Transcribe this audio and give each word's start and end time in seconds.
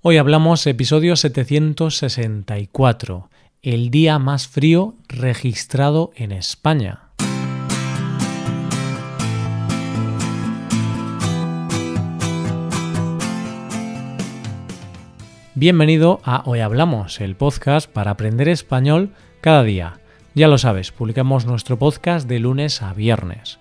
Hoy 0.00 0.16
hablamos 0.16 0.64
episodio 0.68 1.16
764, 1.16 3.30
el 3.62 3.90
día 3.90 4.20
más 4.20 4.46
frío 4.46 4.94
registrado 5.08 6.12
en 6.14 6.30
España. 6.30 7.08
Bienvenido 15.56 16.20
a 16.22 16.44
Hoy 16.46 16.60
Hablamos, 16.60 17.20
el 17.20 17.34
podcast 17.34 17.90
para 17.90 18.12
aprender 18.12 18.48
español 18.48 19.10
cada 19.40 19.64
día. 19.64 19.98
Ya 20.32 20.46
lo 20.46 20.58
sabes, 20.58 20.92
publicamos 20.92 21.44
nuestro 21.44 21.76
podcast 21.76 22.28
de 22.28 22.38
lunes 22.38 22.82
a 22.82 22.94
viernes. 22.94 23.58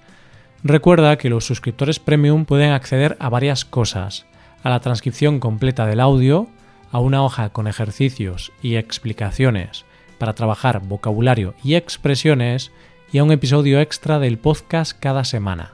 Recuerda 0.64 1.18
que 1.18 1.32
los 1.32 1.46
suscriptores 1.46 1.98
premium 1.98 2.46
pueden 2.46 2.74
acceder 2.74 3.18
a 3.20 3.30
varias 3.30 3.66
cosas 3.66 4.28
a 4.68 4.70
la 4.70 4.82
transcripción 4.82 5.40
completa 5.40 5.86
del 5.86 6.02
audio, 6.02 6.50
a 6.92 7.00
una 7.00 7.24
hoja 7.24 7.52
con 7.52 7.68
ejercicios 7.68 8.52
y 8.62 8.76
explicaciones 8.76 9.86
para 10.18 10.34
trabajar 10.34 10.82
vocabulario 10.82 11.54
y 11.64 11.76
expresiones 11.76 12.74
y 13.14 13.20
a 13.20 13.24
un 13.24 13.32
episodio 13.32 13.80
extra 13.80 14.20
del 14.20 14.38
podcast 14.38 14.92
cada 15.00 15.24
semana. 15.24 15.72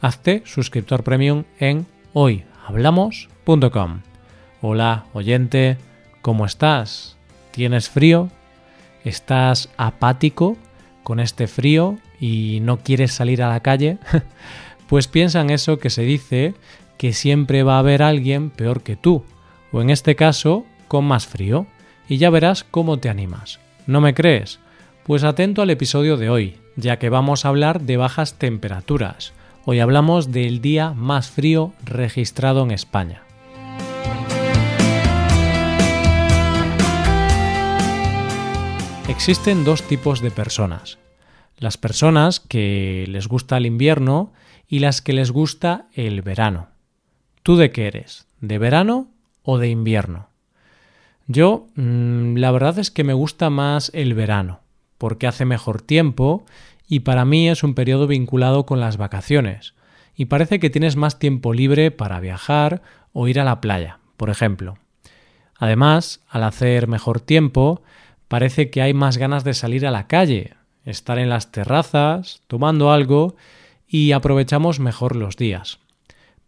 Hazte 0.00 0.42
suscriptor 0.46 1.02
premium 1.02 1.46
en 1.58 1.88
hoyhablamos.com. 2.12 4.02
Hola, 4.62 5.06
oyente, 5.14 5.76
¿cómo 6.22 6.46
estás? 6.46 7.16
¿Tienes 7.50 7.88
frío? 7.88 8.30
¿Estás 9.04 9.68
apático 9.76 10.56
con 11.02 11.18
este 11.18 11.48
frío 11.48 11.98
y 12.20 12.60
no 12.62 12.78
quieres 12.84 13.10
salir 13.10 13.42
a 13.42 13.48
la 13.48 13.58
calle? 13.60 13.98
pues 14.88 15.08
piensa 15.08 15.40
en 15.40 15.50
eso 15.50 15.80
que 15.80 15.90
se 15.90 16.02
dice 16.02 16.54
que 16.98 17.12
siempre 17.12 17.62
va 17.62 17.76
a 17.76 17.78
haber 17.78 18.02
alguien 18.02 18.50
peor 18.50 18.82
que 18.82 18.96
tú, 18.96 19.24
o 19.72 19.80
en 19.80 19.88
este 19.90 20.16
caso, 20.16 20.66
con 20.88 21.04
más 21.04 21.26
frío, 21.26 21.66
y 22.08 22.18
ya 22.18 22.28
verás 22.28 22.64
cómo 22.64 22.98
te 22.98 23.08
animas. 23.08 23.60
¿No 23.86 24.00
me 24.00 24.14
crees? 24.14 24.58
Pues 25.04 25.24
atento 25.24 25.62
al 25.62 25.70
episodio 25.70 26.16
de 26.16 26.28
hoy, 26.28 26.56
ya 26.76 26.98
que 26.98 27.08
vamos 27.08 27.44
a 27.44 27.48
hablar 27.48 27.82
de 27.82 27.96
bajas 27.96 28.34
temperaturas. 28.34 29.32
Hoy 29.64 29.80
hablamos 29.80 30.32
del 30.32 30.60
día 30.60 30.92
más 30.92 31.30
frío 31.30 31.72
registrado 31.84 32.62
en 32.64 32.72
España. 32.72 33.22
Existen 39.08 39.64
dos 39.64 39.82
tipos 39.82 40.20
de 40.20 40.30
personas. 40.30 40.98
Las 41.58 41.76
personas 41.76 42.40
que 42.40 43.06
les 43.08 43.26
gusta 43.26 43.56
el 43.56 43.66
invierno 43.66 44.32
y 44.68 44.80
las 44.80 45.00
que 45.00 45.12
les 45.12 45.30
gusta 45.30 45.86
el 45.94 46.22
verano. 46.22 46.68
¿Tú 47.48 47.56
de 47.56 47.70
qué 47.70 47.86
eres? 47.86 48.26
¿De 48.42 48.58
verano 48.58 49.08
o 49.42 49.56
de 49.56 49.70
invierno? 49.70 50.28
Yo, 51.28 51.68
mm, 51.76 52.36
la 52.36 52.50
verdad 52.50 52.78
es 52.78 52.90
que 52.90 53.04
me 53.04 53.14
gusta 53.14 53.48
más 53.48 53.90
el 53.94 54.12
verano, 54.12 54.60
porque 54.98 55.26
hace 55.26 55.46
mejor 55.46 55.80
tiempo 55.80 56.44
y 56.86 57.00
para 57.00 57.24
mí 57.24 57.48
es 57.48 57.62
un 57.62 57.72
periodo 57.72 58.06
vinculado 58.06 58.66
con 58.66 58.80
las 58.80 58.98
vacaciones, 58.98 59.72
y 60.14 60.26
parece 60.26 60.60
que 60.60 60.68
tienes 60.68 60.96
más 60.96 61.18
tiempo 61.18 61.54
libre 61.54 61.90
para 61.90 62.20
viajar 62.20 62.82
o 63.14 63.28
ir 63.28 63.40
a 63.40 63.44
la 63.44 63.62
playa, 63.62 63.98
por 64.18 64.28
ejemplo. 64.28 64.76
Además, 65.56 66.20
al 66.28 66.44
hacer 66.44 66.86
mejor 66.86 67.18
tiempo, 67.18 67.80
parece 68.28 68.68
que 68.68 68.82
hay 68.82 68.92
más 68.92 69.16
ganas 69.16 69.42
de 69.42 69.54
salir 69.54 69.86
a 69.86 69.90
la 69.90 70.06
calle, 70.06 70.52
estar 70.84 71.18
en 71.18 71.30
las 71.30 71.50
terrazas, 71.50 72.42
tomando 72.46 72.92
algo, 72.92 73.36
y 73.88 74.12
aprovechamos 74.12 74.80
mejor 74.80 75.16
los 75.16 75.38
días. 75.38 75.78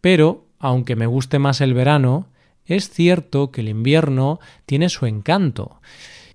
Pero 0.03 0.50
aunque 0.61 0.95
me 0.95 1.07
guste 1.07 1.41
más 1.41 1.61
el 1.61 1.75
verano, 1.75 2.29
es 2.67 2.91
cierto 2.91 3.51
que 3.51 3.63
el 3.63 3.69
invierno 3.69 4.39
tiene 4.67 4.89
su 4.89 5.07
encanto 5.07 5.81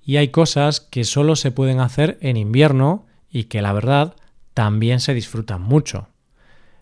y 0.03 0.17
hay 0.17 0.27
cosas 0.29 0.81
que 0.81 1.03
solo 1.05 1.35
se 1.35 1.51
pueden 1.51 1.79
hacer 1.79 2.17
en 2.21 2.35
invierno 2.35 3.05
y 3.31 3.45
que 3.45 3.61
la 3.61 3.71
verdad 3.71 4.15
también 4.53 4.99
se 4.99 5.13
disfrutan 5.13 5.61
mucho. 5.61 6.09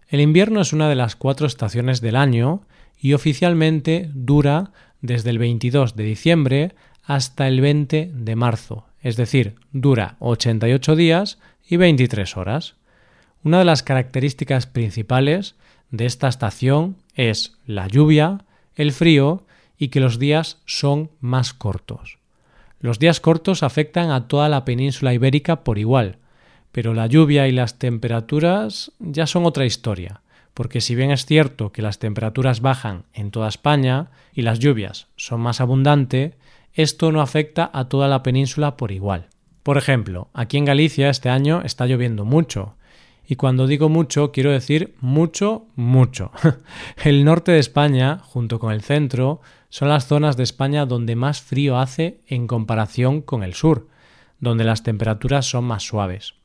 El 0.08 0.22
invierno 0.22 0.62
es 0.62 0.74
una 0.74 0.90
de 0.90 0.96
las 0.96 1.16
cuatro 1.16 1.48
estaciones 1.48 2.02
del 2.02 2.16
año 2.16 2.62
y 3.00 3.14
oficialmente 3.14 4.10
dura 4.14 4.72
desde 5.02 5.30
el 5.30 5.40
22 5.40 5.96
de 5.96 6.04
diciembre 6.04 6.76
hasta 7.04 7.48
el 7.48 7.62
20 7.62 8.12
de 8.14 8.36
marzo, 8.36 8.86
es 9.02 9.18
decir, 9.18 9.56
dura 9.72 10.16
88 10.20 10.96
días 10.96 11.40
y 11.68 11.78
23 11.78 12.38
horas. 12.38 12.76
Una 13.44 13.60
de 13.60 13.66
las 13.66 13.84
características 13.84 14.68
principales 14.68 15.56
de 15.92 16.06
esta 16.06 16.28
estación 16.28 16.96
es 17.16 17.58
la 17.66 17.88
lluvia, 17.88 18.46
el 18.76 18.92
frío 18.92 19.46
y 19.78 19.90
que 19.90 20.00
los 20.00 20.20
días 20.20 20.62
son 20.66 21.12
más 21.20 21.54
cortos. 21.54 22.18
Los 22.80 23.00
días 23.00 23.20
cortos 23.20 23.64
afectan 23.64 24.12
a 24.12 24.28
toda 24.28 24.50
la 24.50 24.66
península 24.66 25.14
ibérica 25.14 25.64
por 25.64 25.78
igual, 25.78 26.18
pero 26.72 26.94
la 26.94 27.08
lluvia 27.08 27.48
y 27.48 27.52
las 27.52 27.80
temperaturas 27.80 28.92
ya 29.00 29.28
son 29.28 29.46
otra 29.46 29.66
historia, 29.66 30.22
porque 30.54 30.82
si 30.82 30.96
bien 30.96 31.12
es 31.12 31.26
cierto 31.26 31.72
que 31.72 31.82
las 31.82 32.00
temperaturas 32.00 32.62
bajan 32.62 33.06
en 33.14 33.32
toda 33.32 33.48
España 33.48 34.12
y 34.34 34.42
las 34.42 34.60
lluvias 34.60 35.08
son 35.16 35.42
más 35.42 35.62
abundantes, 35.62 36.34
esto 36.74 37.12
no 37.12 37.22
afecta 37.22 37.70
a 37.74 37.88
toda 37.88 38.08
la 38.08 38.24
península 38.24 38.76
por 38.76 38.92
igual. 38.92 39.28
Por 39.62 39.78
ejemplo, 39.78 40.30
aquí 40.34 40.58
en 40.58 40.66
Galicia 40.66 41.10
este 41.10 41.30
año 41.30 41.62
está 41.64 41.86
lloviendo 41.86 42.26
mucho, 42.26 42.76
y 43.28 43.36
cuando 43.36 43.68
digo 43.68 43.90
mucho, 43.90 44.32
quiero 44.32 44.52
decir 44.52 44.96
mucho, 45.00 45.66
mucho. 45.76 46.32
El 47.04 47.24
norte 47.24 47.52
de 47.52 47.60
España, 47.60 48.20
junto 48.20 48.60
con 48.60 48.74
el 48.74 48.82
centro, 48.82 49.42
son 49.70 49.90
las 49.90 50.08
zonas 50.08 50.38
de 50.38 50.44
España 50.44 50.86
donde 50.86 51.16
más 51.16 51.42
frío 51.42 51.78
hace 51.78 52.20
en 52.28 52.48
comparación 52.48 53.22
con 53.22 53.44
el 53.44 53.54
sur, 53.54 53.88
donde 54.40 54.66
las 54.66 54.84
temperaturas 54.84 55.46
son 55.46 55.64
más 55.64 55.84
suaves. 55.84 56.36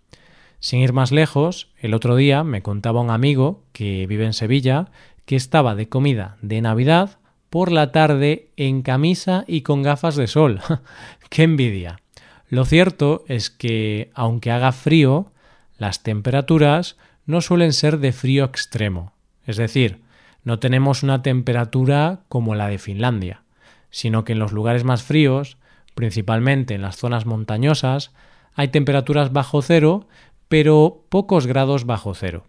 Sin 0.60 0.80
ir 0.80 0.92
más 0.92 1.12
lejos, 1.12 1.68
el 1.78 1.94
otro 1.94 2.16
día 2.16 2.42
me 2.42 2.62
contaba 2.62 3.00
un 3.00 3.10
amigo 3.10 3.64
que 3.72 4.06
vive 4.06 4.24
en 4.24 4.32
Sevilla 4.32 4.90
que 5.24 5.36
estaba 5.36 5.74
de 5.74 5.88
comida 5.88 6.38
de 6.42 6.60
Navidad 6.62 7.18
por 7.50 7.70
la 7.70 7.92
tarde 7.92 8.50
en 8.56 8.82
camisa 8.82 9.44
y 9.46 9.60
con 9.62 9.82
gafas 9.82 10.16
de 10.16 10.26
sol. 10.26 10.60
¡Qué 11.28 11.42
envidia! 11.42 12.00
Lo 12.48 12.64
cierto 12.64 13.24
es 13.28 13.50
que, 13.50 14.10
aunque 14.14 14.50
haga 14.50 14.72
frío, 14.72 15.32
las 15.78 16.02
temperaturas 16.02 16.96
no 17.24 17.40
suelen 17.40 17.72
ser 17.72 17.98
de 17.98 18.12
frío 18.12 18.44
extremo, 18.44 19.12
es 19.46 19.56
decir, 19.56 20.02
no 20.44 20.58
tenemos 20.58 21.02
una 21.02 21.22
temperatura 21.22 22.20
como 22.28 22.54
la 22.54 22.68
de 22.68 22.78
Finlandia, 22.78 23.42
sino 23.90 24.24
que 24.24 24.32
en 24.32 24.38
los 24.38 24.52
lugares 24.52 24.84
más 24.84 25.02
fríos, 25.02 25.56
principalmente 25.94 26.74
en 26.74 26.82
las 26.82 26.96
zonas 26.96 27.26
montañosas, 27.26 28.12
hay 28.54 28.68
temperaturas 28.68 29.32
bajo 29.32 29.62
cero, 29.62 30.08
pero 30.48 31.04
pocos 31.08 31.46
grados 31.46 31.84
bajo 31.86 32.14
cero. 32.14 32.44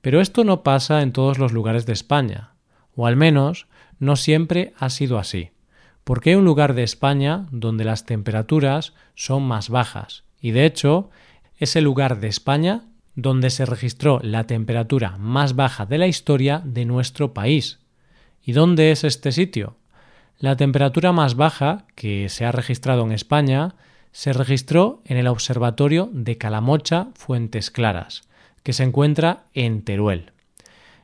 Pero 0.00 0.20
esto 0.20 0.44
no 0.44 0.62
pasa 0.62 1.02
en 1.02 1.12
todos 1.12 1.38
los 1.38 1.52
lugares 1.52 1.84
de 1.84 1.92
España, 1.92 2.54
o 2.96 3.06
al 3.06 3.16
menos 3.16 3.66
no 3.98 4.16
siempre 4.16 4.72
ha 4.78 4.88
sido 4.88 5.18
así, 5.18 5.50
porque 6.04 6.30
hay 6.30 6.36
un 6.36 6.44
lugar 6.44 6.74
de 6.74 6.82
España 6.82 7.46
donde 7.50 7.84
las 7.84 8.06
temperaturas 8.06 8.94
son 9.14 9.42
más 9.42 9.68
bajas, 9.68 10.24
y 10.40 10.52
de 10.52 10.64
hecho 10.64 11.10
es 11.60 11.76
el 11.76 11.84
lugar 11.84 12.18
de 12.18 12.26
España 12.28 12.86
donde 13.14 13.50
se 13.50 13.66
registró 13.66 14.18
la 14.22 14.44
temperatura 14.44 15.18
más 15.18 15.54
baja 15.54 15.86
de 15.86 15.98
la 15.98 16.06
historia 16.06 16.62
de 16.64 16.86
nuestro 16.86 17.34
país. 17.34 17.78
¿Y 18.42 18.52
dónde 18.52 18.90
es 18.90 19.04
este 19.04 19.30
sitio? 19.30 19.76
La 20.38 20.56
temperatura 20.56 21.12
más 21.12 21.34
baja 21.34 21.84
que 21.94 22.30
se 22.30 22.46
ha 22.46 22.52
registrado 22.52 23.04
en 23.04 23.12
España 23.12 23.74
se 24.10 24.32
registró 24.32 25.02
en 25.04 25.18
el 25.18 25.26
Observatorio 25.26 26.08
de 26.12 26.38
Calamocha 26.38 27.08
Fuentes 27.14 27.70
Claras, 27.70 28.22
que 28.62 28.72
se 28.72 28.82
encuentra 28.82 29.44
en 29.52 29.82
Teruel. 29.82 30.32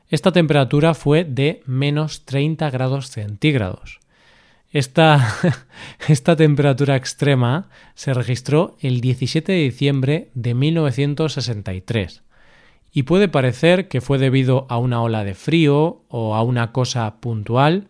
Esta 0.09 0.31
temperatura 0.31 0.95
fue 0.95 1.23
de 1.23 1.61
menos 1.65 2.25
30 2.25 2.69
grados 2.71 3.11
centígrados. 3.11 3.99
Esta, 6.07 6.35
temperatura 6.35 6.97
extrema 6.97 7.69
se 7.95 8.13
registró 8.13 8.75
el 8.81 8.99
17 8.99 9.51
de 9.51 9.59
diciembre 9.59 10.29
de 10.33 10.53
1963 10.53 12.23
y 12.91 13.03
puede 13.03 13.29
parecer 13.29 13.87
que 13.87 14.01
fue 14.01 14.17
debido 14.17 14.65
a 14.69 14.77
una 14.77 15.01
ola 15.01 15.23
de 15.23 15.35
frío 15.35 16.03
o 16.09 16.35
a 16.35 16.41
una 16.41 16.73
cosa 16.73 17.19
puntual, 17.21 17.87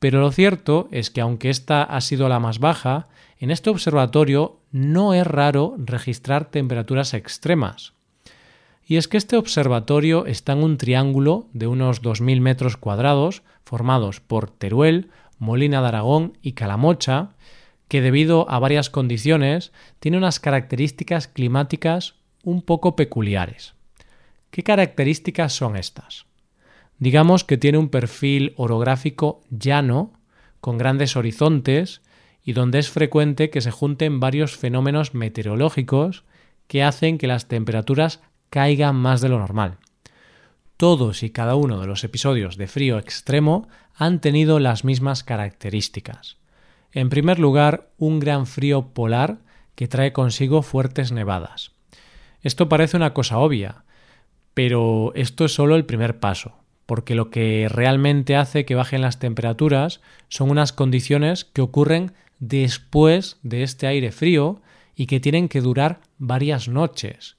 pero 0.00 0.20
lo 0.20 0.32
cierto 0.32 0.88
es 0.90 1.10
que 1.10 1.20
aunque 1.20 1.50
esta 1.50 1.82
ha 1.84 2.00
sido 2.00 2.28
la 2.28 2.40
más 2.40 2.58
baja, 2.58 3.08
en 3.38 3.50
este 3.50 3.70
observatorio 3.70 4.58
no 4.72 5.14
es 5.14 5.26
raro 5.26 5.76
registrar 5.78 6.50
temperaturas 6.50 7.14
extremas. 7.14 7.92
Y 8.84 8.96
es 8.96 9.08
que 9.08 9.16
este 9.16 9.36
observatorio 9.36 10.26
está 10.26 10.52
en 10.52 10.62
un 10.62 10.76
triángulo 10.78 11.48
de 11.52 11.66
unos 11.66 12.02
2.000 12.02 12.40
metros 12.40 12.76
cuadrados 12.76 13.42
formados 13.64 14.20
por 14.20 14.48
Teruel, 14.48 15.10
Molina 15.38 15.80
de 15.80 15.88
Aragón 15.88 16.38
y 16.42 16.52
Calamocha, 16.52 17.30
que 17.88 18.00
debido 18.00 18.50
a 18.50 18.58
varias 18.58 18.90
condiciones 18.90 19.72
tiene 20.00 20.18
unas 20.18 20.40
características 20.40 21.28
climáticas 21.28 22.14
un 22.42 22.62
poco 22.62 22.96
peculiares. 22.96 23.74
¿Qué 24.50 24.62
características 24.62 25.52
son 25.52 25.76
estas? 25.76 26.26
Digamos 26.98 27.44
que 27.44 27.58
tiene 27.58 27.78
un 27.78 27.88
perfil 27.88 28.54
orográfico 28.56 29.42
llano, 29.50 30.12
con 30.60 30.78
grandes 30.78 31.16
horizontes 31.16 32.00
y 32.42 32.52
donde 32.52 32.78
es 32.78 32.88
frecuente 32.88 33.50
que 33.50 33.60
se 33.60 33.70
junten 33.70 34.20
varios 34.20 34.56
fenómenos 34.56 35.14
meteorológicos 35.14 36.24
que 36.66 36.82
hacen 36.82 37.18
que 37.18 37.26
las 37.26 37.46
temperaturas 37.46 38.20
caigan 38.50 38.96
más 38.96 39.20
de 39.20 39.28
lo 39.28 39.38
normal. 39.38 39.78
Todos 40.76 41.22
y 41.22 41.30
cada 41.30 41.54
uno 41.54 41.80
de 41.80 41.86
los 41.86 42.04
episodios 42.04 42.58
de 42.58 42.66
frío 42.66 42.98
extremo 42.98 43.66
han 43.94 44.20
tenido 44.20 44.58
las 44.58 44.84
mismas 44.84 45.24
características. 45.24 46.36
En 46.92 47.08
primer 47.08 47.38
lugar, 47.38 47.88
un 47.96 48.20
gran 48.20 48.46
frío 48.46 48.88
polar 48.92 49.38
que 49.74 49.88
trae 49.88 50.12
consigo 50.12 50.60
fuertes 50.62 51.12
nevadas. 51.12 51.72
Esto 52.42 52.68
parece 52.68 52.98
una 52.98 53.14
cosa 53.14 53.38
obvia, 53.38 53.84
pero 54.52 55.12
esto 55.14 55.46
es 55.46 55.54
solo 55.54 55.76
el 55.76 55.86
primer 55.86 56.20
paso, 56.20 56.56
porque 56.84 57.14
lo 57.14 57.30
que 57.30 57.68
realmente 57.70 58.36
hace 58.36 58.66
que 58.66 58.74
bajen 58.74 59.00
las 59.00 59.18
temperaturas 59.18 60.00
son 60.28 60.50
unas 60.50 60.74
condiciones 60.74 61.46
que 61.46 61.62
ocurren 61.62 62.12
después 62.38 63.38
de 63.42 63.62
este 63.62 63.86
aire 63.86 64.12
frío 64.12 64.60
y 64.94 65.06
que 65.06 65.20
tienen 65.20 65.48
que 65.48 65.62
durar 65.62 66.00
varias 66.18 66.68
noches. 66.68 67.36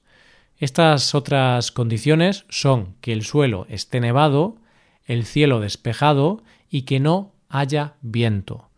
Estas 0.58 1.14
otras 1.14 1.70
condiciones 1.70 2.44
son 2.48 2.96
que 3.00 3.12
el 3.12 3.22
suelo 3.22 3.66
esté 3.68 4.00
nevado, 4.00 4.56
el 5.04 5.24
cielo 5.24 5.60
despejado 5.60 6.42
y 6.68 6.82
que 6.82 6.98
no 6.98 7.32
haya 7.48 7.94
viento. 8.02 8.68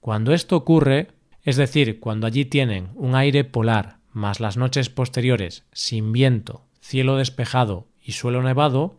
Cuando 0.00 0.32
esto 0.32 0.56
ocurre, 0.56 1.08
es 1.44 1.56
decir, 1.56 2.00
cuando 2.00 2.26
allí 2.26 2.44
tienen 2.44 2.88
un 2.94 3.14
aire 3.14 3.44
polar 3.44 3.98
más 4.12 4.40
las 4.40 4.56
noches 4.56 4.90
posteriores 4.90 5.64
sin 5.72 6.12
viento, 6.12 6.62
cielo 6.80 7.16
despejado 7.16 7.86
y 8.02 8.12
suelo 8.12 8.42
nevado, 8.42 8.96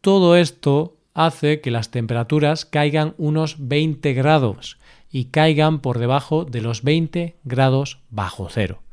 todo 0.00 0.36
esto 0.36 0.96
hace 1.12 1.60
que 1.60 1.70
las 1.70 1.90
temperaturas 1.90 2.64
caigan 2.64 3.14
unos 3.18 3.56
20 3.58 4.14
grados 4.14 4.78
y 5.10 5.26
caigan 5.26 5.80
por 5.80 5.98
debajo 5.98 6.44
de 6.44 6.62
los 6.62 6.82
20 6.82 7.36
grados 7.44 8.00
bajo 8.10 8.48
cero. 8.50 8.83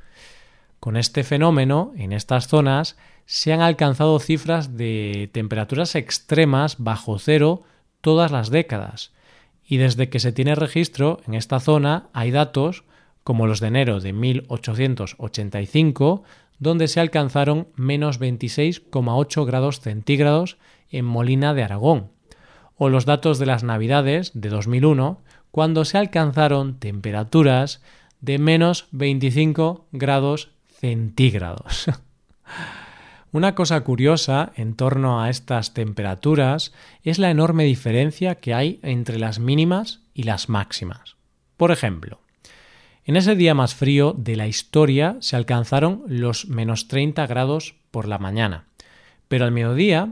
Con 0.81 0.98
este 0.98 1.24
fenómeno, 1.24 1.94
en 1.95 2.12
estas 2.12 2.48
zonas, 2.48 2.98
se 3.28 3.54
han 3.54 3.62
alcanzado 3.62 4.18
cifras 4.18 4.78
de 4.78 5.30
temperaturas 5.31 5.94
extremas 5.94 6.78
bajo 6.80 7.19
cero 7.19 7.62
todas 8.01 8.31
las 8.31 8.50
décadas, 8.50 9.12
y 9.63 9.78
desde 9.78 10.10
que 10.10 10.19
se 10.19 10.31
tiene 10.31 10.56
registro 10.56 11.22
en 11.28 11.36
esta 11.36 11.60
zona 11.60 12.07
hay 12.13 12.31
datos 12.31 12.83
como 13.24 13.45
los 13.45 13.60
de 13.60 13.68
enero 13.68 14.00
de 14.00 14.12
1885, 14.12 16.24
donde 16.57 16.88
se 16.88 17.00
alcanzaron 17.00 17.68
menos 17.75 18.19
26,8 18.19 19.45
grados 19.45 19.81
centígrados 19.81 20.57
en 20.89 21.06
Molina 21.06 21.54
de 21.54 21.62
Aragón, 21.62 22.10
o 22.75 22.89
los 22.89 23.06
datos 23.06 23.38
de 23.38 23.45
las 23.45 23.63
Navidades 23.63 24.31
de 24.34 24.50
2001, 24.50 25.22
cuando 25.51 25.86
se 25.86 26.00
alcanzaron 26.00 26.80
temperaturas 26.80 27.84
de 28.19 28.39
menos 28.39 28.88
25 28.89 29.86
grados 29.92 30.50
centígrados. 30.81 31.86
Una 33.31 33.56
cosa 33.56 33.80
curiosa 33.81 34.51
en 34.56 34.75
torno 34.75 35.22
a 35.22 35.30
estas 35.30 35.74
temperaturas 35.74 36.74
es 37.04 37.18
la 37.18 37.30
enorme 37.30 37.63
diferencia 37.63 38.36
que 38.36 38.54
hay 38.54 38.80
entre 38.83 39.19
las 39.19 39.39
mínimas 39.39 40.01
y 40.13 40.24
las 40.24 40.50
máximas. 40.50 41.16
Por 41.56 41.72
ejemplo, 41.72 42.19
en 43.06 43.16
ese 43.16 43.36
día 43.36 43.54
más 43.54 43.74
frío 43.74 44.13
de 44.18 44.36
la 44.36 44.48
historia 44.48 45.16
se 45.22 45.36
alcanzaron 45.36 46.04
los 46.07 46.48
menos 46.48 46.88
30 46.89 47.25
grados 47.27 47.75
por 47.92 48.07
la 48.07 48.18
mañana, 48.18 48.66
pero 49.30 49.45
al 49.45 49.51
mediodía 49.51 50.12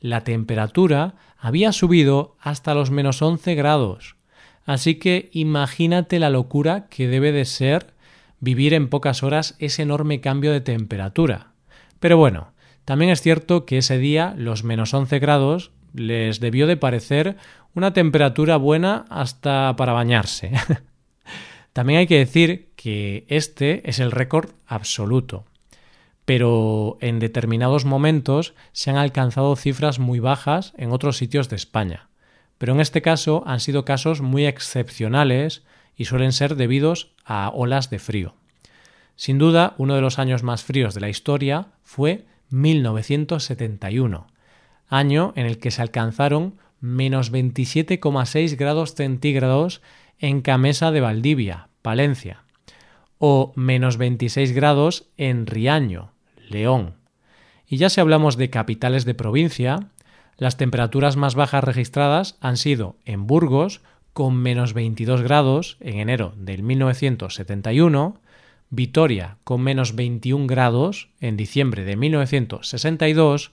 la 0.00 0.22
temperatura 0.22 1.14
había 1.38 1.72
subido 1.72 2.36
hasta 2.40 2.74
los 2.74 2.90
menos 2.90 3.20
11 3.20 3.54
grados. 3.54 4.16
Así 4.64 4.96
que 4.96 5.30
imagínate 5.32 6.18
la 6.20 6.30
locura 6.30 6.86
que 6.88 7.08
debe 7.08 7.32
de 7.32 7.46
ser 7.46 7.94
vivir 8.40 8.74
en 8.74 8.88
pocas 8.88 9.22
horas 9.22 9.54
ese 9.58 9.82
enorme 9.82 10.20
cambio 10.20 10.52
de 10.52 10.60
temperatura. 10.60 11.52
Pero 12.00 12.16
bueno, 12.16 12.52
también 12.84 13.10
es 13.10 13.20
cierto 13.20 13.66
que 13.66 13.78
ese 13.78 13.98
día 13.98 14.34
los 14.36 14.64
menos 14.64 14.92
11 14.92 15.18
grados 15.18 15.70
les 15.94 16.40
debió 16.40 16.66
de 16.66 16.76
parecer 16.76 17.36
una 17.74 17.92
temperatura 17.92 18.56
buena 18.56 19.04
hasta 19.08 19.74
para 19.76 19.92
bañarse. 19.92 20.52
También 21.72 22.00
hay 22.00 22.06
que 22.06 22.18
decir 22.18 22.72
que 22.74 23.24
este 23.28 23.88
es 23.88 24.00
el 24.00 24.10
récord 24.10 24.50
absoluto, 24.66 25.44
pero 26.24 26.98
en 27.00 27.20
determinados 27.20 27.84
momentos 27.84 28.54
se 28.72 28.90
han 28.90 28.96
alcanzado 28.96 29.54
cifras 29.54 29.98
muy 30.00 30.18
bajas 30.18 30.72
en 30.76 30.90
otros 30.90 31.16
sitios 31.16 31.48
de 31.48 31.56
España. 31.56 32.08
Pero 32.58 32.72
en 32.72 32.80
este 32.80 33.02
caso 33.02 33.44
han 33.46 33.60
sido 33.60 33.84
casos 33.84 34.20
muy 34.20 34.46
excepcionales 34.46 35.62
y 36.00 36.06
suelen 36.06 36.32
ser 36.32 36.56
debidos 36.56 37.12
a 37.26 37.50
olas 37.52 37.90
de 37.90 37.98
frío. 37.98 38.34
Sin 39.16 39.36
duda, 39.36 39.74
uno 39.76 39.96
de 39.96 40.00
los 40.00 40.18
años 40.18 40.42
más 40.42 40.64
fríos 40.64 40.94
de 40.94 41.02
la 41.02 41.10
historia 41.10 41.66
fue 41.82 42.24
1971, 42.48 44.26
año 44.88 45.34
en 45.36 45.44
el 45.44 45.58
que 45.58 45.70
se 45.70 45.82
alcanzaron 45.82 46.54
menos 46.80 47.30
27,6 47.30 48.56
grados 48.56 48.94
centígrados 48.94 49.82
en 50.18 50.40
Camesa 50.40 50.90
de 50.90 51.02
Valdivia, 51.02 51.68
Palencia, 51.82 52.44
o 53.18 53.52
menos 53.54 53.98
26 53.98 54.52
grados 54.52 55.10
en 55.18 55.44
Riaño, 55.44 56.12
León. 56.48 56.94
Y 57.68 57.76
ya 57.76 57.90
si 57.90 58.00
hablamos 58.00 58.38
de 58.38 58.48
capitales 58.48 59.04
de 59.04 59.12
provincia, 59.12 59.90
las 60.38 60.56
temperaturas 60.56 61.18
más 61.18 61.34
bajas 61.34 61.62
registradas 61.62 62.38
han 62.40 62.56
sido 62.56 62.96
en 63.04 63.26
Burgos, 63.26 63.82
con 64.20 64.36
menos 64.36 64.74
22 64.74 65.22
grados 65.22 65.78
en 65.80 65.98
enero 65.98 66.34
del 66.36 66.62
1971, 66.62 68.20
Vitoria 68.68 69.38
con 69.44 69.62
menos 69.62 69.96
21 69.96 70.46
grados 70.46 71.08
en 71.22 71.38
diciembre 71.38 71.84
de 71.84 71.96
1962 71.96 73.52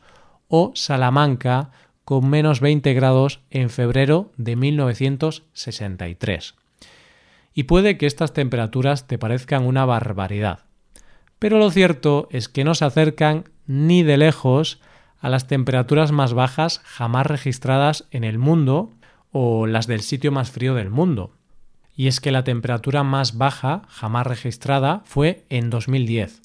o 0.50 0.74
Salamanca 0.76 1.72
con 2.04 2.30
menos 2.30 2.60
20 2.60 2.94
grados 2.96 3.40
en 3.50 3.70
febrero 3.70 4.34
de 4.36 4.58
1963. 4.58 6.56
Y 7.54 7.64
puede 7.64 7.98
que 7.98 8.06
estas 8.06 8.34
temperaturas 8.34 9.08
te 9.08 9.18
parezcan 9.18 9.64
una 9.64 9.86
barbaridad, 9.86 10.66
pero 11.40 11.60
lo 11.60 11.72
cierto 11.72 12.28
es 12.30 12.50
que 12.50 12.66
no 12.66 12.76
se 12.76 12.84
acercan 12.84 13.46
ni 13.68 14.04
de 14.04 14.18
lejos 14.18 14.82
a 15.22 15.30
las 15.30 15.48
temperaturas 15.48 16.12
más 16.12 16.34
bajas 16.34 16.82
jamás 16.84 17.26
registradas 17.26 18.06
en 18.12 18.26
el 18.26 18.38
mundo 18.38 18.97
o 19.40 19.68
las 19.68 19.86
del 19.86 20.02
sitio 20.02 20.32
más 20.32 20.50
frío 20.50 20.74
del 20.74 20.90
mundo 20.90 21.36
y 21.96 22.08
es 22.08 22.20
que 22.20 22.32
la 22.32 22.44
temperatura 22.44 23.04
más 23.04 23.38
baja 23.38 23.84
jamás 23.88 24.26
registrada 24.26 25.04
fue 25.06 25.46
en 25.50 25.70
2010 25.70 26.42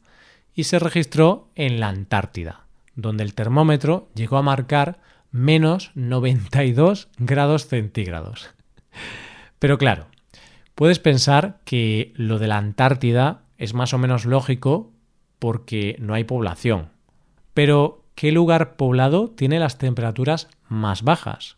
y 0.54 0.64
se 0.64 0.78
registró 0.78 1.48
en 1.54 1.80
la 1.80 1.88
Antártida, 1.88 2.66
donde 2.94 3.24
el 3.24 3.32
termómetro 3.32 4.10
llegó 4.14 4.36
a 4.36 4.42
marcar 4.42 5.00
menos 5.30 5.90
92 5.94 7.08
grados 7.16 7.66
centígrados. 7.66 8.50
Pero 9.58 9.78
claro, 9.78 10.08
puedes 10.74 10.98
pensar 10.98 11.60
que 11.64 12.12
lo 12.14 12.38
de 12.38 12.48
la 12.48 12.58
Antártida 12.58 13.44
es 13.56 13.72
más 13.72 13.94
o 13.94 13.98
menos 13.98 14.26
lógico 14.26 14.92
porque 15.38 15.96
no 15.98 16.12
hay 16.12 16.24
población. 16.24 16.90
Pero, 17.54 18.04
¿qué 18.16 18.32
lugar 18.32 18.76
poblado 18.76 19.28
tiene 19.28 19.58
las 19.58 19.78
temperaturas 19.78 20.48
más 20.68 21.02
bajas? 21.02 21.56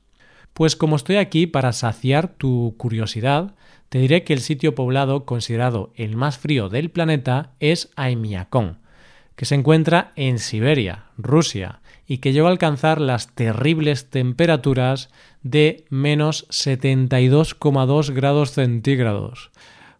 Pues 0.54 0.76
como 0.76 0.94
estoy 0.94 1.16
aquí 1.16 1.48
para 1.48 1.72
saciar 1.72 2.28
tu 2.28 2.76
curiosidad, 2.78 3.56
te 3.88 3.98
diré 3.98 4.22
que 4.22 4.32
el 4.32 4.40
sitio 4.40 4.76
poblado 4.76 5.24
considerado 5.24 5.92
el 5.96 6.16
más 6.16 6.38
frío 6.38 6.68
del 6.68 6.90
planeta 6.90 7.50
es 7.58 7.90
Aimiakon, 7.96 8.78
que 9.34 9.46
se 9.46 9.56
encuentra 9.56 10.12
en 10.14 10.38
Siberia, 10.38 11.06
Rusia, 11.18 11.80
y 12.06 12.18
que 12.18 12.32
llegó 12.32 12.46
a 12.46 12.50
alcanzar 12.50 13.00
las 13.00 13.34
terribles 13.34 14.10
temperaturas 14.10 15.10
de 15.42 15.86
menos 15.90 16.46
72,2 16.50 18.12
grados 18.12 18.52
centígrados. 18.52 19.50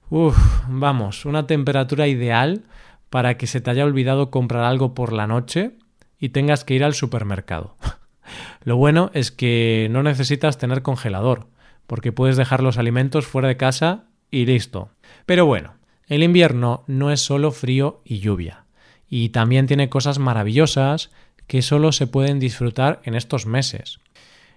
Uf, 0.09 0.37
vamos, 0.69 1.25
una 1.25 1.49
temperatura 1.49 2.07
ideal 2.07 2.63
para 3.11 3.37
que 3.37 3.49
se 3.49 3.61
te 3.61 3.71
haya 3.71 3.85
olvidado 3.85 4.31
comprar 4.31 4.63
algo 4.63 4.95
por 4.95 5.13
la 5.13 5.27
noche 5.27 5.73
y 6.21 6.29
tengas 6.29 6.63
que 6.63 6.75
ir 6.75 6.85
al 6.85 6.95
supermercado. 6.95 7.77
Lo 8.63 8.77
bueno 8.77 9.11
es 9.15 9.31
que 9.31 9.89
no 9.91 10.03
necesitas 10.03 10.59
tener 10.59 10.83
congelador, 10.83 11.49
porque 11.87 12.13
puedes 12.13 12.37
dejar 12.37 12.63
los 12.63 12.79
alimentos 12.79 13.27
fuera 13.27 13.49
de 13.49 13.57
casa 13.57 14.05
y 14.31 14.47
listo. 14.47 14.91
Pero 15.27 15.47
bueno, 15.47 15.75
el 16.07 16.23
invierno 16.23 16.85
no 16.87 17.11
es 17.11 17.21
solo 17.21 17.51
frío 17.51 18.03
y 18.05 18.19
lluvia, 18.19 18.65
y 19.09 19.31
también 19.31 19.67
tiene 19.67 19.89
cosas 19.89 20.19
maravillosas 20.19 21.11
que 21.47 21.63
solo 21.63 21.93
se 21.93 22.07
pueden 22.07 22.41
disfrutar 22.41 23.01
en 23.05 23.15
estos 23.15 23.47
meses. 23.47 24.01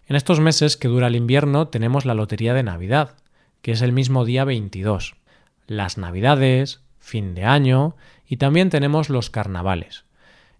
En 0.07 0.15
estos 0.15 0.39
meses 0.39 0.77
que 0.77 0.87
dura 0.87 1.07
el 1.07 1.15
invierno 1.15 1.67
tenemos 1.67 2.05
la 2.05 2.13
Lotería 2.13 2.53
de 2.53 2.63
Navidad, 2.63 3.17
que 3.61 3.71
es 3.71 3.81
el 3.81 3.91
mismo 3.91 4.23
día 4.23 4.45
22, 4.45 5.15
las 5.67 5.97
Navidades, 5.97 6.81
fin 6.99 7.35
de 7.35 7.43
año 7.43 7.95
y 8.27 8.37
también 8.37 8.69
tenemos 8.69 9.09
los 9.09 9.29
carnavales. 9.29 10.06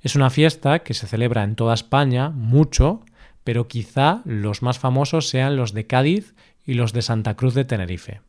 Es 0.07 0.15
una 0.15 0.29
fiesta 0.29 0.79
que 0.79 0.93
se 0.93 1.05
celebra 1.05 1.43
en 1.43 1.55
toda 1.57 1.73
España 1.73 2.29
mucho, 2.29 3.01
pero 3.43 3.67
quizá 3.67 4.21
los 4.23 4.61
más 4.61 4.79
famosos 4.79 5.27
sean 5.27 5.57
los 5.57 5.73
de 5.73 5.85
Cádiz 5.85 6.33
y 6.65 6.75
los 6.75 6.93
de 6.93 7.01
Santa 7.01 7.35
Cruz 7.35 7.53
de 7.53 7.65
Tenerife. 7.65 8.21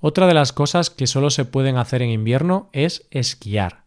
Otra 0.00 0.26
de 0.26 0.32
las 0.32 0.54
cosas 0.54 0.88
que 0.88 1.06
solo 1.06 1.28
se 1.28 1.44
pueden 1.44 1.76
hacer 1.76 2.00
en 2.00 2.08
invierno 2.08 2.70
es 2.72 3.06
esquiar. 3.10 3.84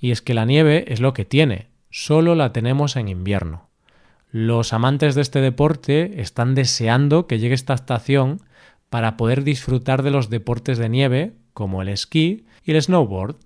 Y 0.00 0.10
es 0.10 0.20
que 0.20 0.34
la 0.34 0.46
nieve 0.46 0.86
es 0.88 0.98
lo 0.98 1.12
que 1.12 1.24
tiene, 1.24 1.68
solo 1.90 2.34
la 2.34 2.52
tenemos 2.52 2.96
en 2.96 3.06
invierno. 3.06 3.68
Los 4.32 4.72
amantes 4.72 5.14
de 5.14 5.22
este 5.22 5.40
deporte 5.40 6.20
están 6.20 6.56
deseando 6.56 7.28
que 7.28 7.38
llegue 7.38 7.54
esta 7.54 7.74
estación 7.74 8.42
para 8.90 9.16
poder 9.16 9.44
disfrutar 9.44 10.02
de 10.02 10.10
los 10.10 10.28
deportes 10.28 10.76
de 10.78 10.88
nieve 10.88 11.34
como 11.54 11.82
el 11.82 11.88
esquí 11.88 12.46
y 12.64 12.72
el 12.72 12.82
snowboard. 12.82 13.36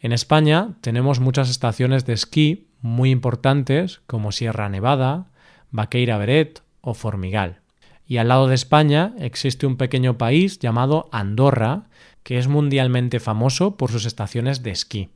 En 0.00 0.12
España 0.12 0.76
tenemos 0.80 1.18
muchas 1.18 1.50
estaciones 1.50 2.06
de 2.06 2.12
esquí 2.12 2.68
muy 2.80 3.10
importantes 3.10 4.00
como 4.06 4.30
Sierra 4.30 4.68
Nevada, 4.68 5.26
Vaqueira 5.70 6.18
Beret 6.18 6.62
o 6.80 6.94
Formigal. 6.94 7.60
Y 8.06 8.18
al 8.18 8.28
lado 8.28 8.46
de 8.46 8.54
España 8.54 9.14
existe 9.18 9.66
un 9.66 9.76
pequeño 9.76 10.16
país 10.16 10.58
llamado 10.60 11.08
Andorra, 11.12 11.88
que 12.22 12.38
es 12.38 12.46
mundialmente 12.46 13.20
famoso 13.20 13.76
por 13.76 13.90
sus 13.90 14.06
estaciones 14.06 14.62
de 14.62 14.70
esquí. 14.70 15.10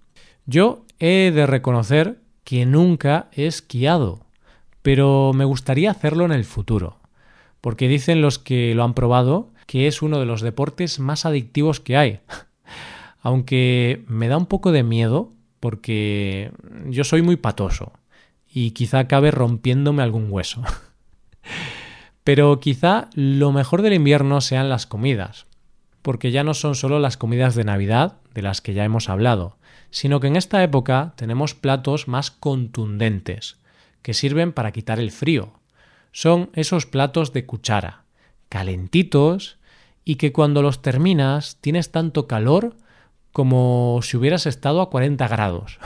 Yo 0.47 0.85
he 0.99 1.31
de 1.33 1.47
reconocer 1.47 2.19
que 2.45 2.67
nunca 2.67 3.29
he 3.33 3.47
esquiado, 3.47 4.27
pero 4.83 5.33
me 5.33 5.45
gustaría 5.45 5.93
hacerlo 5.93 6.25
en 6.25 6.33
el 6.33 6.45
futuro, 6.45 6.99
porque 7.61 7.87
dicen 7.87 8.21
los 8.21 8.39
que 8.41 8.75
lo 8.75 8.83
han 8.83 8.95
probado 8.95 9.53
que 9.67 9.87
es 9.87 10.03
uno 10.03 10.19
de 10.19 10.27
los 10.27 10.43
deportes 10.43 10.99
más 10.99 11.25
adictivos 11.25 11.81
que 11.81 11.97
hay. 11.97 12.21
Aunque 13.23 14.05
me 14.09 14.29
da 14.29 14.37
un 14.37 14.47
poco 14.47 14.73
de 14.73 14.83
miedo 14.83 15.33
porque 15.61 16.53
yo 16.87 17.05
soy 17.05 17.23
muy 17.23 17.37
patoso 17.37 17.93
y 18.53 18.73
quizá 18.73 18.99
acabe 18.99 19.31
rompiéndome 19.31 20.03
algún 20.03 20.27
hueso. 20.29 20.63
Pero 22.25 22.61
quizá 22.61 23.09
lo 23.15 23.53
mejor 23.53 23.83
del 23.83 23.95
invierno 23.95 24.41
sean 24.41 24.69
las 24.69 24.87
comidas, 24.87 25.47
porque 26.03 26.33
ya 26.33 26.45
no 26.45 26.53
son 26.55 26.75
solo 26.75 26.99
las 26.99 27.17
comidas 27.17 27.55
de 27.55 27.65
Navidad, 27.65 28.19
de 28.35 28.43
las 28.43 28.61
que 28.61 28.75
ya 28.75 28.85
hemos 28.85 29.09
hablado, 29.09 29.57
sino 29.91 30.21
que 30.21 30.27
en 30.27 30.37
esta 30.37 30.63
época 30.63 31.15
tenemos 31.17 31.55
platos 31.55 32.09
más 32.09 32.31
contundentes, 32.31 33.57
que 34.03 34.15
sirven 34.15 34.53
para 34.53 34.73
quitar 34.73 34.99
el 34.99 35.13
frío. 35.13 35.53
Son 36.11 36.51
esos 36.55 36.87
platos 36.87 37.33
de 37.33 37.47
cuchara, 37.47 38.05
calentitos, 38.49 39.59
y 40.05 40.17
que 40.17 40.33
cuando 40.33 40.63
los 40.63 40.83
terminas 40.83 41.59
tienes 41.61 41.93
tanto 41.93 42.27
calor 42.27 42.77
como 43.33 44.01
si 44.03 44.17
hubieras 44.17 44.47
estado 44.47 44.81
a 44.81 44.91
40 44.91 45.27
grados. 45.29 45.79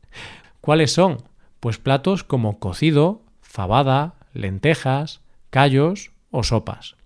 ¿Cuáles 0.60 0.92
son? 0.92 1.24
Pues 1.60 1.78
platos 1.78 2.24
como 2.24 2.58
cocido, 2.58 3.22
fabada, 3.40 4.14
lentejas, 4.32 5.20
callos 5.50 6.12
o 6.30 6.42
sopas. 6.42 6.96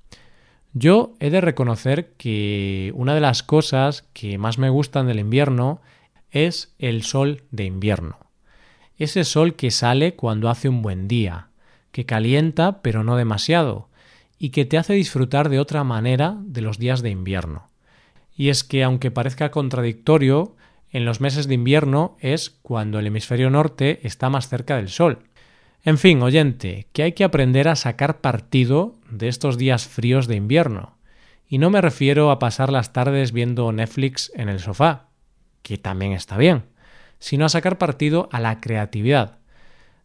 Yo 0.72 1.14
he 1.20 1.30
de 1.30 1.40
reconocer 1.40 2.12
que 2.18 2.92
una 2.94 3.14
de 3.14 3.20
las 3.20 3.42
cosas 3.42 4.04
que 4.12 4.36
más 4.36 4.58
me 4.58 4.68
gustan 4.68 5.06
del 5.06 5.18
invierno 5.18 5.80
es 6.30 6.74
el 6.78 7.02
sol 7.02 7.44
de 7.50 7.64
invierno. 7.64 8.18
Ese 8.98 9.24
sol 9.24 9.54
que 9.56 9.70
sale 9.70 10.16
cuando 10.16 10.50
hace 10.50 10.68
un 10.68 10.82
buen 10.82 11.08
día, 11.08 11.48
que 11.92 12.04
calienta 12.04 12.82
pero 12.82 13.04
no 13.04 13.16
demasiado, 13.16 13.88
y 14.38 14.50
que 14.50 14.66
te 14.66 14.76
hace 14.76 14.92
disfrutar 14.92 15.48
de 15.48 15.60
otra 15.60 15.82
manera 15.82 16.36
de 16.40 16.60
los 16.60 16.78
días 16.78 17.00
de 17.00 17.10
invierno. 17.10 17.70
Y 18.36 18.50
es 18.50 18.64
que 18.64 18.84
aunque 18.84 19.10
parezca 19.10 19.50
contradictorio, 19.50 20.56
en 20.90 21.04
los 21.04 21.20
meses 21.20 21.48
de 21.48 21.54
invierno 21.54 22.16
es 22.20 22.50
cuando 22.50 22.98
el 22.98 23.06
hemisferio 23.06 23.50
norte 23.50 24.00
está 24.06 24.30
más 24.30 24.48
cerca 24.48 24.76
del 24.76 24.88
sol. 24.88 25.24
En 25.84 25.98
fin, 25.98 26.20
oyente, 26.22 26.88
que 26.92 27.02
hay 27.02 27.12
que 27.12 27.24
aprender 27.24 27.68
a 27.68 27.76
sacar 27.76 28.20
partido 28.20 28.96
de 29.10 29.28
estos 29.28 29.56
días 29.56 29.86
fríos 29.86 30.26
de 30.26 30.36
invierno. 30.36 30.96
Y 31.48 31.58
no 31.58 31.70
me 31.70 31.80
refiero 31.80 32.30
a 32.30 32.38
pasar 32.38 32.70
las 32.72 32.92
tardes 32.92 33.32
viendo 33.32 33.70
Netflix 33.72 34.32
en 34.34 34.48
el 34.48 34.58
sofá, 34.58 35.10
que 35.62 35.78
también 35.78 36.12
está 36.12 36.36
bien, 36.36 36.64
sino 37.18 37.44
a 37.44 37.48
sacar 37.48 37.78
partido 37.78 38.28
a 38.32 38.40
la 38.40 38.60
creatividad, 38.60 39.38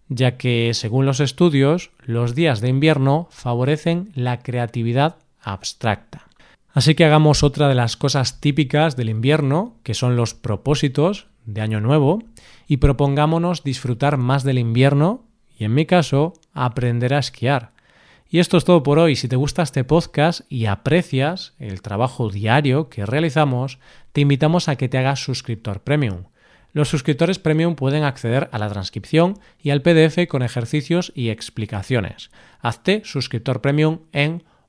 ya 0.07 0.37
que, 0.37 0.71
según 0.73 1.05
los 1.05 1.19
estudios, 1.19 1.91
los 1.99 2.35
días 2.35 2.61
de 2.61 2.69
invierno 2.69 3.27
favorecen 3.31 4.11
la 4.13 4.39
creatividad 4.39 5.17
abstracta. 5.39 6.27
Así 6.73 6.95
que 6.95 7.05
hagamos 7.05 7.43
otra 7.43 7.67
de 7.67 7.75
las 7.75 7.97
cosas 7.97 8.39
típicas 8.39 8.95
del 8.95 9.09
invierno, 9.09 9.77
que 9.83 9.93
son 9.93 10.15
los 10.15 10.33
propósitos 10.33 11.27
de 11.45 11.61
Año 11.61 11.81
Nuevo, 11.81 12.23
y 12.67 12.77
propongámonos 12.77 13.63
disfrutar 13.63 14.17
más 14.17 14.43
del 14.43 14.59
invierno 14.59 15.25
y 15.61 15.65
en 15.65 15.75
mi 15.75 15.85
caso, 15.85 16.33
aprender 16.53 17.13
a 17.13 17.19
esquiar. 17.19 17.73
Y 18.27 18.39
esto 18.39 18.57
es 18.57 18.65
todo 18.65 18.81
por 18.81 18.97
hoy. 18.97 19.15
Si 19.15 19.27
te 19.27 19.35
gusta 19.35 19.61
este 19.61 19.83
podcast 19.83 20.41
y 20.49 20.65
aprecias 20.65 21.53
el 21.59 21.83
trabajo 21.83 22.31
diario 22.31 22.89
que 22.89 23.05
realizamos, 23.05 23.77
te 24.11 24.21
invitamos 24.21 24.69
a 24.69 24.75
que 24.75 24.89
te 24.89 24.97
hagas 24.97 25.23
suscriptor 25.23 25.81
premium. 25.81 26.23
Los 26.73 26.89
suscriptores 26.89 27.37
premium 27.37 27.75
pueden 27.75 28.03
acceder 28.03 28.49
a 28.51 28.57
la 28.57 28.69
transcripción 28.69 29.37
y 29.61 29.69
al 29.69 29.83
PDF 29.83 30.27
con 30.27 30.41
ejercicios 30.41 31.11
y 31.13 31.29
explicaciones. 31.29 32.31
Hazte 32.61 33.03
suscriptor 33.05 33.61
premium 33.61 33.99
en 34.13 34.43